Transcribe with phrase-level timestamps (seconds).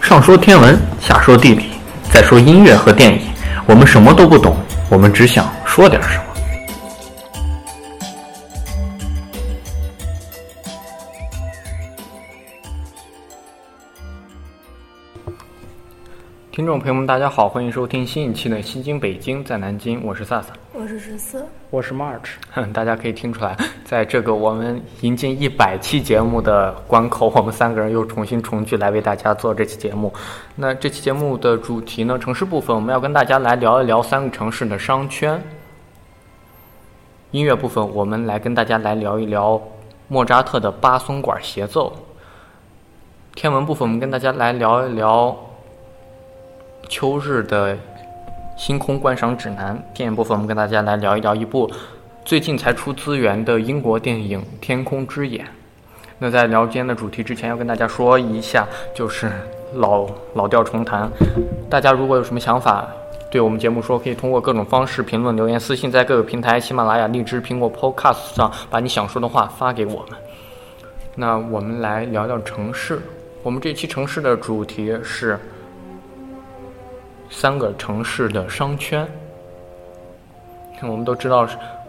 [0.00, 1.70] 上说天文，下说地理，
[2.12, 3.20] 再说音乐和电影，
[3.66, 4.56] 我们什么都不懂，
[4.88, 6.25] 我们只想说点什么。
[16.66, 20.52] 听众朋友们，大家好，欢迎收听新一期的《西京北京在南京》，我是萨萨。
[20.72, 22.72] 我是十四，我是 March。
[22.72, 30.12] 大家可以听出来，在这个我们迎近一百期节目的关口，我们三个人又重新重聚来为大家做这期节目。
[30.56, 35.40] 那这期节目的主题呢，城市部分我们要跟大家来聊一聊三个城市的商圈。
[37.30, 39.62] 音乐部分我们来跟大家来聊一聊
[40.08, 41.92] 莫扎特的巴松管协奏。
[43.36, 45.36] 天文部分我们跟大家来聊一聊
[46.88, 47.76] 秋日的
[48.56, 49.80] 星空观赏指南。
[49.92, 51.70] 电影部分我们跟大家来聊一聊一部
[52.24, 55.44] 最近才出资源的英国电影《天空之眼》。
[56.18, 59.30] 那在聊今天的主题之前，要跟大家说一下，就是
[59.74, 61.10] 老老调重弹。
[61.68, 62.88] 大家如果有什么想法，
[63.30, 70.18] 对我们节目说，可以通过各种方式评论、留言、私信，在各个平台，喜马拉雅、荔枝、苹果 Podcast 上，把你想说的话发给我们。
[71.14, 72.98] 那我们来聊聊城市。
[73.42, 75.38] 我们这期城市的主题是
[77.38, 79.06] 三个城市的商圈。
[80.80, 81.46] 我们都知道，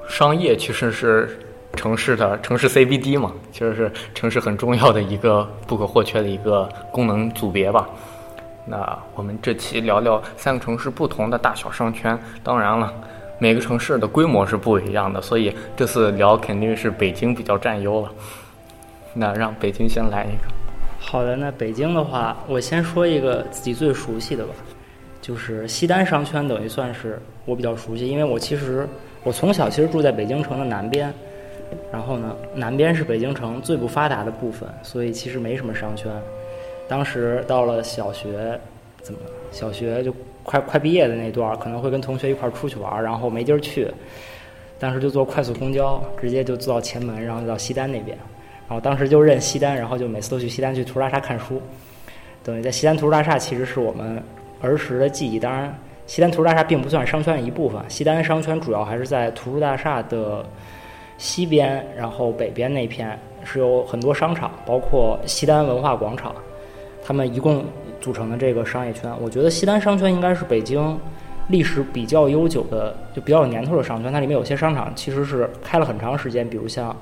[0.09, 1.39] 商业其实是
[1.73, 7.87] 城市的城市 CBD 嘛，其实是城市很重要的一个不可或缺的一个功能组别吧。
[8.65, 12.19] 那我们这期聊聊三个城市不同的大小商圈。
[12.43, 12.93] 当然了，
[13.39, 18.11] 每个城市的规模是不一样的，所以这次聊肯定是北京比较占优了。
[19.13, 20.53] 那让北京先来一个。
[20.99, 24.53] 好的，那北京的话，我先说一个自己最熟悉的吧，
[25.27, 28.87] 就是西单商圈，等于算是我比较熟悉，因为我其实
[29.25, 31.13] 我从小其实住在北京城的南边，
[31.91, 36.09] 然后呢，南边是北京城最不发达的部分，所以其实没什么商圈。
[36.87, 38.57] 当时到了小学，
[39.01, 39.19] 怎么
[39.51, 43.85] 小学就快快毕业的那段，可能会跟同学一块儿出去玩，然后没地儿去，
[44.79, 48.17] 当时就坐快速公交，直接就坐到前门，然后就到西单那边。
[48.69, 51.61] 然后当时就认西单，然后就每次都去西单去图书大厦看书，
[52.45, 54.23] 等于在西单图书大厦其实是我们
[54.61, 55.39] 儿时的记忆。
[55.39, 55.73] 当然，
[56.05, 60.45] 西单图书大厦并不算商圈的一部分，西单商圈主要还是在图书大厦的
[61.17, 66.35] 西边，然后北边那片是有很多商场，包括西单文化广场，
[67.03, 67.65] 他们一共
[67.99, 69.11] 组成的这个商业圈。
[69.21, 70.99] 我觉得西单商圈应该是北京
[71.47, 74.11] 历史比较悠久的，就比较有年头的商圈。
[74.11, 76.95] 它里面有些商场其实是开了很长时间，比如像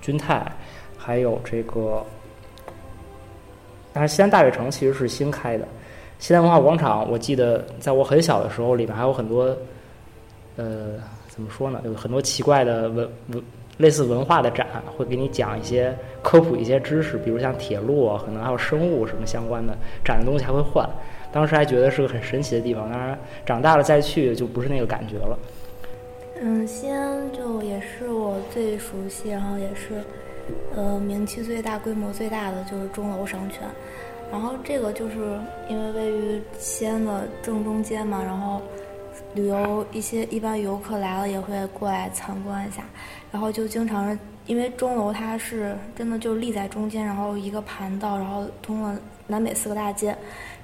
[0.00, 0.44] 君泰。
[1.00, 2.04] 还有这个，
[3.94, 5.66] 但是西单大悦城其实是新开的。
[6.18, 9.56] 西单文化广场，我记得在我很小的时候，里面还有很多，
[10.56, 10.94] 呃，
[11.28, 11.80] 怎么说呢？
[11.84, 13.42] 有很多奇怪的文文
[13.76, 19.72] 类似文化的展，会给你讲一些科普一些知识，比如像铁路啊，可能还有生物什么相关的
[20.04, 20.88] 展的东西还会换。
[21.30, 25.38] 当时还觉得是个很神奇的地方，当然长大了再去就不是那个感觉了。
[26.40, 30.02] 嗯，西安就也是我最熟悉，然后也是。
[30.74, 33.68] 呃，名气最大、规模最大的就是钟楼商圈，
[34.30, 38.60] 然后这个就是因为位于西安的正中间嘛，然后
[39.34, 42.84] 旅游一些一般游客来了也会过来参观一下，
[43.32, 50.08] 然后就经常因为钟楼它是真的就立在中间，然后一个盘道，然后通了南北四个大街，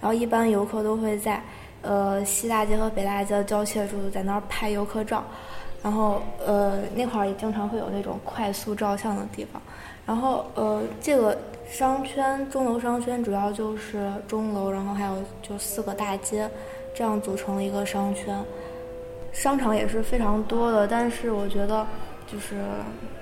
[0.00, 1.42] 然后一般游客都会在
[1.82, 5.24] 呃西大街和北大街的交界处在那儿拍游客照。
[5.84, 9.60] 然后，呃，那块儿也经常会有那种快速照相的地方。
[10.06, 11.36] 然后，呃，这个
[11.68, 15.12] 商圈钟楼商圈主要就是钟楼，然后还有
[15.42, 16.48] 就四个大街，
[16.94, 18.34] 这样组成一个商圈。
[19.30, 21.86] 商场也是非常多的，但是我觉得
[22.26, 22.56] 就是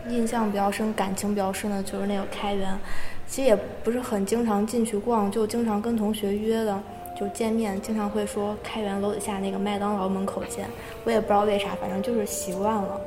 [0.08, 2.78] 印象比较深、感情比较深的就是那个开元。
[3.26, 6.80] 其实也不是很经常进去逛，就经常跟同学约的。
[7.22, 10.66] 就见面经常会说开元楼底下那个麦当劳门口见，
[11.04, 13.00] 我也不知道为啥，反正就是习惯了。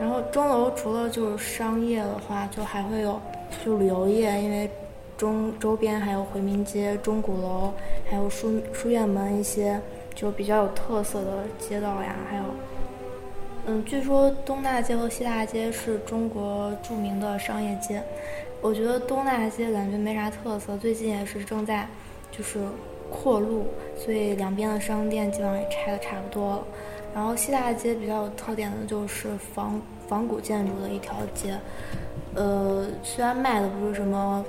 [0.00, 3.20] 然后钟楼除了就是商业的话，就还会有
[3.62, 4.70] 就旅游业，因为
[5.18, 7.70] 中周边还有回民街、钟鼓楼，
[8.08, 9.78] 还有书书院门一些
[10.14, 12.16] 就比较有特色的街道呀。
[12.30, 12.44] 还有，
[13.66, 18.02] 嗯，据说东大街和西大街是中国著名的商业街。
[18.62, 21.86] 我觉得东大街感觉没啥特色，最近也是正在
[22.32, 22.60] 就是。
[23.22, 23.66] 扩路，
[23.96, 26.62] 所以两边的商店基本上也拆的差不多了。
[27.14, 31.56] 然后西大街比较有特点的就是仿仿古建筑的一条街，
[32.34, 34.44] 呃，虽然卖的不是什么，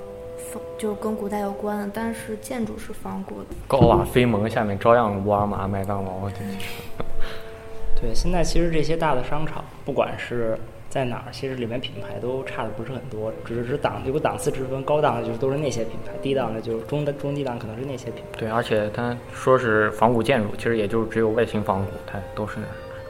[0.76, 3.46] 就是跟古代有关的，但是建筑是仿古的。
[3.68, 6.28] 高瓦飞门下面照样沃尔玛、麦当劳，
[8.00, 10.58] 对，现在其实这些大的商场，不管是
[10.96, 18.38] 在哪儿，其实里面品牌都差的不是很多，只是档有个档次之分，高档的就是都是那些品牌，低档的就是中的中低档可能是那些品牌。
[18.38, 22.60] 对，而且它说是仿古建筑，其实也就只有外形仿古，它都是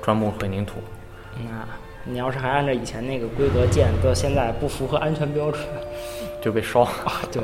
[0.03, 0.81] 砖木混凝土。
[1.37, 1.65] 那
[2.03, 5.63] 你要是还按照以前那个规格建，到现在不符合安全标准，
[6.43, 6.85] 就被烧。
[7.31, 7.41] 对，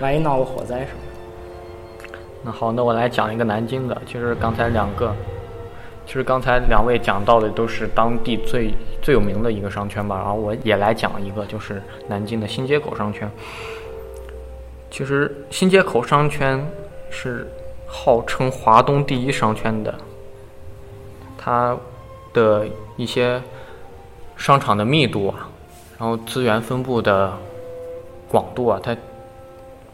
[0.00, 2.08] 万一闹个火灾什么。
[2.44, 4.00] 那好，那我来讲一个南京的。
[4.06, 5.12] 其实刚才两个，
[6.06, 10.16] 其实刚才两位讲到的都是当地最最有名的一个商圈吧。
[10.16, 13.30] 然后我也来讲一个，就是南京的新街口商圈。
[14.90, 16.64] 其实新街口商圈
[17.10, 17.46] 是
[17.86, 19.94] 号称华东第一商圈的，
[21.38, 21.76] 它
[22.32, 22.66] 的
[22.96, 23.42] 一些
[24.36, 25.48] 商场的密度啊，
[25.98, 27.32] 然后资源分布的
[28.28, 28.96] 广度啊，它。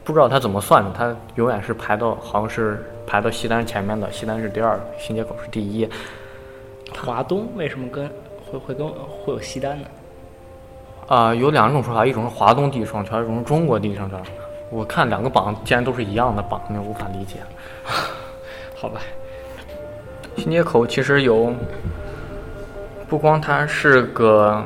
[0.04, 5.88] 不知道他怎么算的，他永远是排到好像是排到西单前面的，西单是第二，新街口是第一。
[7.02, 8.06] 华东为什么跟
[8.44, 9.88] 会会跟会有西单呢？
[11.06, 14.20] 啊，有两种说法，一种是华东第一商圈，一种是中国第一商圈。
[14.70, 17.36] 我看两个榜竟然都是一样的榜，那无法理解。
[18.76, 19.00] 好吧，
[20.36, 21.50] 新街口其实有，
[23.08, 24.62] 不光它是个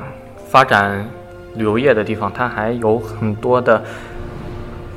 [0.48, 1.08] 发展
[1.54, 3.80] 旅游业的地方，它还有很多的。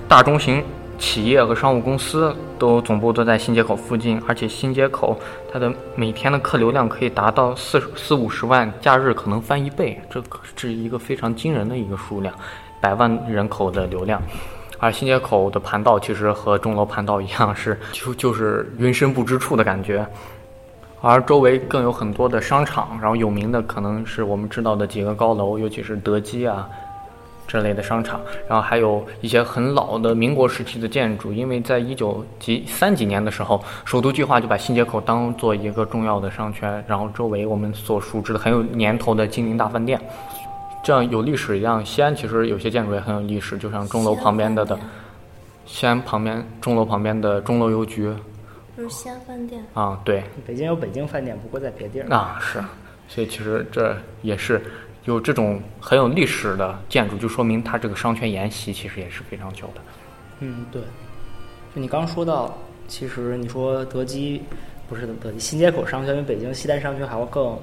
[0.08, 0.64] 大中型
[0.98, 5.18] 企业和商务公司都总部都在新街口附近，而且新街口
[5.52, 10.24] 它的每天的客流量可以达到四四五十万，假日可能翻一倍，这
[10.56, 12.34] 是一个非常惊人的一个数量，
[12.80, 14.22] 百万人口的流量。
[14.78, 20.06] 而新街口的盘道其实和钟楼盘道一样，是就就是云深不知处的感觉，
[21.02, 26.70] 而周围更有很多的商场，然后有名的可能是我们知道的几个高楼，尤其是德基啊。
[27.48, 40.00] 这类的商场，然后还有一些很老的民国时期的建筑，因为在一九几三几年的时候，首都计划就把新街口当做一个重要的商圈，然后周围我们所熟知的很有年头的金陵大饭店，
[40.84, 41.86] 这样有历史一样。
[41.86, 44.78] 西安其实有些建筑也很有历史，就像钟楼旁边的的，
[45.66, 48.12] 西安旁边钟楼旁边的钟楼邮局，
[48.76, 52.60] 是西安饭店啊，对，北京有北京饭店，不过在别地儿啊，是，
[53.08, 54.62] 所以其实这也是。
[55.06, 59.82] 有这种很有历史的建筑，就说明它这个商圈沿袭其实也是非常久的。
[60.40, 60.82] 嗯，对。
[61.74, 62.58] 就你刚说到，
[62.88, 64.42] 其实你说德基
[64.90, 67.58] 不是德基新街口商圈比北京西单商圈还要更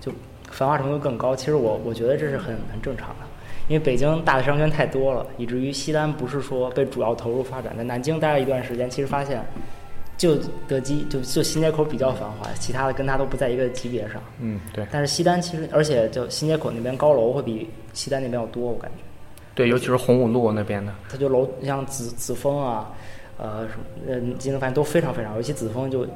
[0.00, 0.12] 就
[0.50, 1.36] 繁华程度更高。
[1.36, 3.26] 其实我我觉得这是很很正常的，
[3.68, 7.76] 因为北京大的商圈太多了，以至于西单不是说被主要投入发展。
[7.76, 9.44] 在南京待了一段时间，其实发现。
[10.22, 10.36] 就
[10.68, 14.22] 德基就就新街口比较繁华，其他的跟它都不在一个级别上。
[14.38, 14.86] 嗯，对。
[14.88, 18.98] 但是西单其实，而且就新街口那边高楼会比西单那边要多，我感觉。
[19.52, 20.94] 对，尤其是洪武路那边的。
[21.10, 22.88] 它就楼像紫紫峰啊，
[23.36, 26.06] 呃什么呃金能发现都非常非常，尤其紫峰就，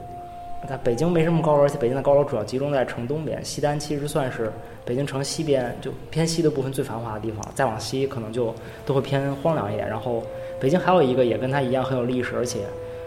[0.69, 3.45] 在北京没什么高楼，而且北京的高楼主要集中在城东边。
[3.45, 4.53] 西单其实算是
[4.85, 8.55] 北京城西边就偏西的部分最繁华的地方，再往西可能就
[8.85, 9.89] 都会偏荒凉一点。
[9.89, 10.23] 然后
[10.61, 12.61] 北京还有一个也跟它一样很有历史，而且。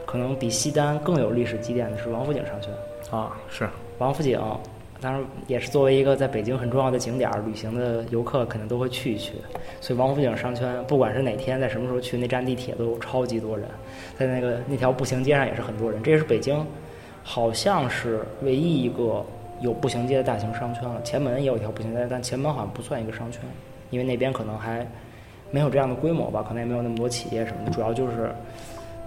[0.10, 2.74] 可能比西单更有历史积淀的是王府井商圈
[3.12, 3.70] 啊，是
[4.00, 4.42] 王府井，
[5.00, 9.34] 当然也是作为一个在北京很重要的景点，旅行的游客肯定都会去一去。
[9.80, 13.68] 所以王府井商圈，不管是哪天在什么时候去，那站地铁都超级多人，
[14.18, 16.02] 在那个那条步行街上也是很多人。
[16.02, 16.66] 这也是北京，
[17.24, 19.24] 好像是唯一一个
[19.62, 21.00] 有步行街的大型商圈了。
[21.04, 23.44] 前门也有一条步行街，但前门好像不算一个商圈，
[23.92, 24.84] 因为那边可能还
[25.52, 28.32] 没有这样的规模吧，可能也没有那么多企业什么的，主要就是。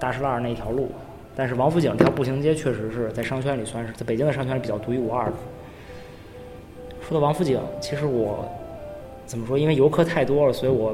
[0.03, 0.91] 大石栏那一条路，
[1.37, 5.33] 但是王府井这条步行街确实是在商圈里算是在北京的商圈里比较独一无二的。
[7.01, 8.45] 说到王府井，其实我
[9.27, 9.57] 怎么说？
[9.57, 10.93] 因为游客太多了，所以我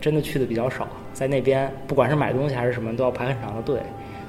[0.00, 0.88] 真的去的比较少。
[1.12, 3.78] 在那边，不管是买东西还是什么，都要排很长的队，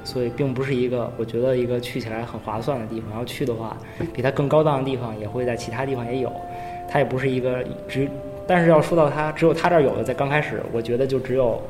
[0.04, 3.18] 所以并不是一个我觉得一个去起来很划算的地方。
[3.18, 3.78] 要去的话，
[4.14, 6.30] 比它更高档的地方也会在其他地方也有。
[6.90, 8.10] 它也不是一个只，
[8.46, 11.62] 但是要说到它，只有它这儿有的，在刚开始，我觉得就只有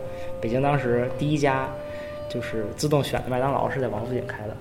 [0.42, 1.70] 北京当时第一家。
[2.30, 4.56] 就是自动选的麦当劳是在王府井开的，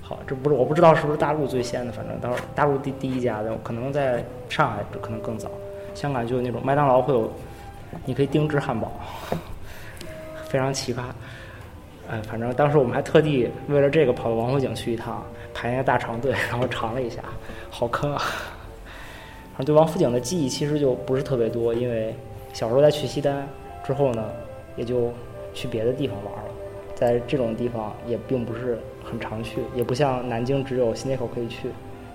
[0.00, 5.50] 好，这不是我不知道是不是大陆最先的，反正到大陆第第一家的，可能在上海可能更早，
[5.94, 7.30] 香港就有那种麦当劳会有，
[8.04, 8.92] 你可以定制汉堡，
[10.46, 11.02] 非常奇葩，
[12.08, 17.22] 哎，反正当时我们还特地为了这个跑到王府井去一趟，排那个大长队，然后尝了一下，
[17.70, 18.22] 好坑啊！
[19.56, 22.14] 反正对王府井的记忆其实就不是特别多，因为
[22.52, 23.46] 小时候在去西单
[23.86, 24.24] 之后呢，
[24.76, 25.12] 也就
[25.52, 26.50] 去别的地方玩了。
[26.94, 31.68] 在这种地方也并不是很常去，也不像南京只有新街口可以去。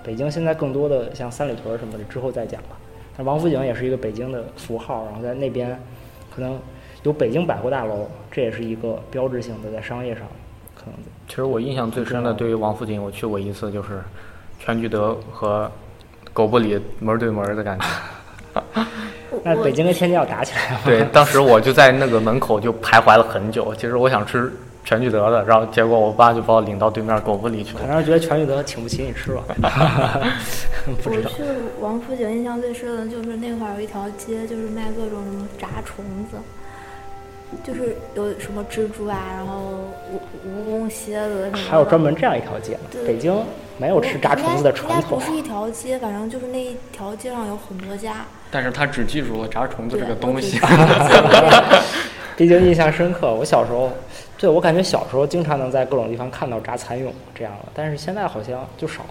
[0.04, 2.70] 北京现在更多的像三里屯什么的，之后再讲吧。
[3.18, 5.78] 但王府井也是一个北京的符号，然后在那边
[6.34, 6.58] 可能
[7.04, 10.24] 有北京百货大楼，这也是一个标志性的在商业上
[10.76, 10.94] 可能。
[11.28, 14.02] 其实我印象最深的，对于王府井，我去过一次，就是
[14.58, 15.70] 全聚德和
[16.32, 17.86] 狗不理门对门的感觉。
[19.44, 20.80] 那北京跟天津要打起来了。
[20.84, 23.76] 对，当时我就在那个门口就徘徊了很久。
[23.76, 24.52] 其实我想吃
[24.84, 27.82] 全聚德的，然后结果我爸就把我领到对面狗不理去了。
[27.82, 29.44] 可能是觉得全聚德请不起你吃吧。
[31.04, 31.30] 不知道。
[31.32, 31.44] 我去
[31.80, 36.38] 王府井印象最深的就是那块儿有一条街，就是卖各种什么炸虫子，
[37.64, 39.92] 就是有什么蜘蛛啊，然后
[40.48, 41.58] 蜈蜈蚣、蝎子什么。
[41.70, 42.80] 还有专门这样一条街呢。
[43.06, 43.32] 北京
[43.78, 45.32] 没有吃炸虫子的传统应该不。
[45.32, 48.26] 是一条街，反正就是那一条街上有很多家。
[48.50, 50.60] 但是他只记住了炸虫子这个东西。
[52.40, 53.34] 对毕竟印象深刻。
[53.34, 53.92] 我小时候，
[54.38, 59.04] 对我感觉小时候经常能在各种地方看到炸蚕蛹这样的，但是现在好像就少，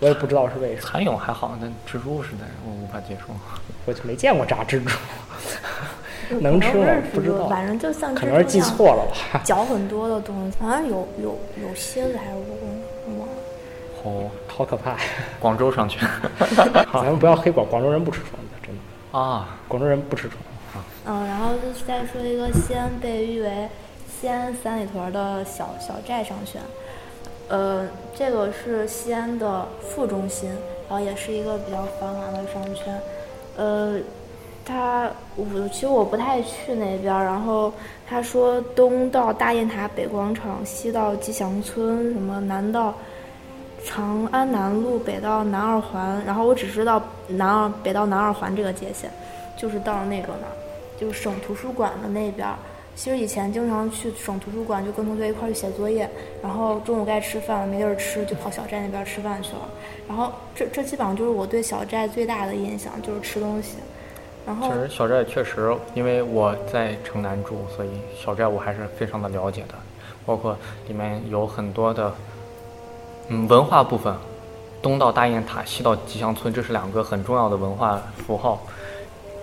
[0.00, 3.34] 我也不知道是为什么，蚕蛹还好，但蜘蛛实在我无法接受。
[3.84, 4.90] 我就没见过炸蜘蛛。
[6.40, 9.04] 能吃吗不不知道反正就像可能是记错了
[9.34, 9.42] 吧？
[9.44, 12.46] 嚼很多的东西，好像有有有蝎子还是蜈蚣，
[13.06, 13.34] 我忘了。
[14.04, 14.96] 哦， 好可怕呀！
[15.38, 16.08] 广州商圈
[16.90, 20.38] 咱们不要黑广，广州人不吃虫子，真的，啊，广州人不吃虫。
[21.06, 23.68] 嗯，然后就再说一个西安被誉为
[24.08, 26.62] 西安三里屯的小小寨商圈，
[27.48, 30.48] 呃，这个是西安的副中心，
[30.88, 32.98] 然后也是一个比较繁华的商圈，
[33.56, 33.98] 呃，
[34.64, 37.70] 它我其实我不太去那边，然后
[38.08, 42.94] 他说东到大雁塔北广场，西到吉祥村，什么南到
[43.84, 49.10] 长安南路，北到南二环，然后我只知道南二北到南二环这个界限，
[49.54, 50.52] 就是到那个那儿。
[51.00, 52.48] 就是省图书馆的那边。
[52.96, 56.08] 其实以前经常去省图书馆，就跟同学一块去写作业，
[56.40, 59.68] 然后中午该吃饭了没地儿吃，就跑小寨那边吃饭去了。
[60.06, 63.78] 然后这这基本上就是我对小寨最大的印象，就是吃东西。
[64.46, 69.74] 然后其实小寨确实，因为我在城南住，所以小寨我还是非常的了解的，
[70.24, 72.14] 包括里面有很多的，
[73.26, 74.14] 嗯，文化部分，
[74.80, 78.62] 东到大雁塔，西到吉祥村，这是两个很重要的文化符号。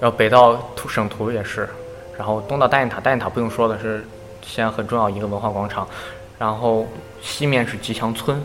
[0.01, 1.69] 然后北到图省图也是，
[2.17, 4.03] 然后东到大雁塔，大雁塔不用说的是
[4.41, 5.87] 西安很重要一个文化广场，
[6.39, 6.87] 然后
[7.21, 8.43] 西面是吉祥村。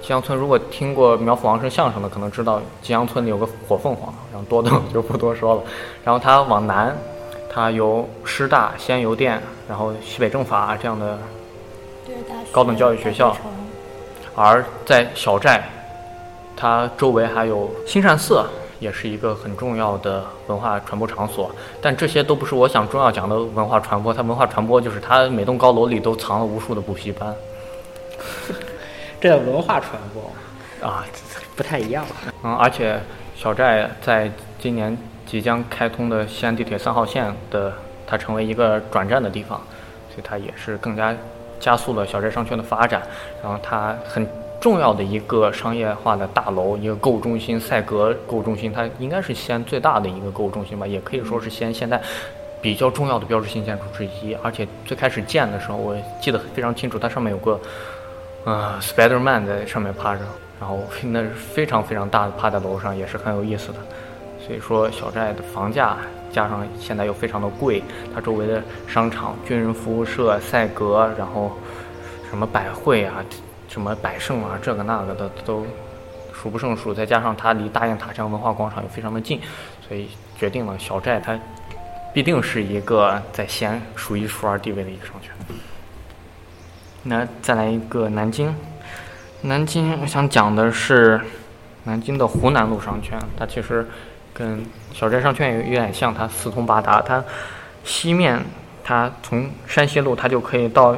[0.00, 5.62] 吉祥村如果听过苗阜王声相声的，可能知道吉祥村里有个火凤凰，然后多的我 就不多说了。
[6.02, 6.96] 然后它往南，
[7.52, 11.18] 它有师大、西安邮电，然后西北政法这样的，
[12.50, 13.36] 高等教育学校
[14.34, 15.62] 而在小寨，
[16.56, 18.42] 它周围还有兴善寺，
[18.82, 21.50] 也是一个很重要的文化传播场所。
[21.80, 27.34] 但这些都不是我想重要讲的文化传播，它文化传播就是它每栋高楼里都藏了无数的补习班
[29.20, 31.06] 这叫文化传播啊，
[31.54, 32.04] 不太一样。
[32.42, 32.98] 嗯，而且
[33.36, 37.72] 小寨在今年即将开通的西安地铁三号线的，
[38.04, 39.60] 它成为一个转站的地方，
[40.10, 41.14] 所以它也是更加
[41.60, 43.00] 加速了小寨商圈的发展。
[43.42, 44.26] 然后它很
[44.62, 52.00] 重要的一个商业化的大楼，一个购物中心赛格购物中心，它应该是西安最大的一个购物中心吧，也可以说是西安现在
[52.60, 54.32] 比较重要的标志性建筑之一。
[54.40, 57.60] 而且最开始建的时候，我记得非常清楚，它上面有个
[58.44, 60.20] 呃 Spider-Man 在上面趴着，
[60.60, 63.78] 然后那是非常非常大的趴在楼上，也是很有意思的。
[64.46, 65.96] 所以说小寨的房价
[66.30, 67.82] 加上现在又非常的贵，
[68.14, 71.50] 它周围的商场、军人服务社、赛格，然后
[72.30, 73.24] 什么百汇啊、
[73.72, 75.66] 什么百盛啊，这个那个的都
[76.34, 76.92] 数不胜数。
[76.92, 79.40] 再加上它离大雁塔这样文化广场又非常的近，
[79.88, 81.38] 所以决定了小寨它
[82.12, 85.32] 必定是一个在西安数一数二地位的一个商圈。
[87.04, 88.54] 那再来一个南京，
[89.40, 91.18] 南京我想讲的是
[91.84, 93.88] 南京的湖南路商圈，它其实
[94.34, 94.62] 跟
[94.92, 97.00] 小寨商圈有有点像，它四通八达。
[97.00, 97.24] 它
[97.84, 98.38] 西面
[98.84, 100.94] 它从山西路它就可以到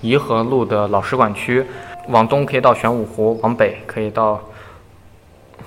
[0.00, 1.64] 颐和路的老使馆区，
[2.08, 4.40] 往东可以到玄武湖，往北可以到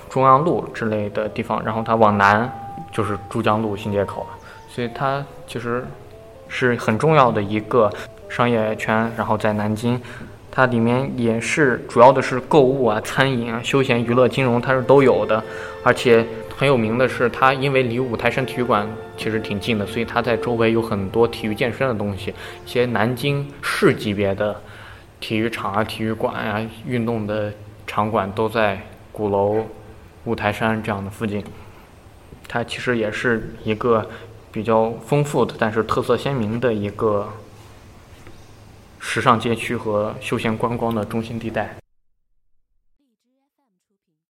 [0.08, 2.50] 中央路之类的地方，然后它往南
[2.90, 4.26] 就是珠江路新街口，
[4.68, 5.84] 所以它其实
[6.48, 7.90] 是很重要的一个
[8.28, 9.10] 商业圈。
[9.16, 10.00] 然后在南京，
[10.50, 15.42] 它里面也是主要的是购物啊、餐饮啊、休闲娱乐、金融，它是都有的。
[15.82, 22.34] 而且很有名的是，它因为离五台山体育馆其实挺近的，所以它在周围有很多体育健身的东西，
[22.66, 24.60] 一些南京市级别的
[25.20, 27.52] 体育场啊、体育馆啊、运动的
[27.86, 28.80] 场馆都在
[29.12, 29.66] 鼓楼、
[30.24, 31.44] 五台山这样的附近。
[32.48, 34.10] 它其实也是一个
[34.50, 37.28] 比较丰富的，但是特色鲜明的一个
[38.98, 41.79] 时尚街区和休闲观光的中心地带。